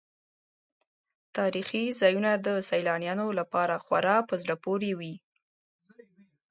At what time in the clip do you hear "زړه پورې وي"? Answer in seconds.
4.41-5.15